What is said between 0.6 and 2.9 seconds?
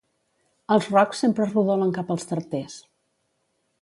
Els rocs sempre rodolen cap als tarters.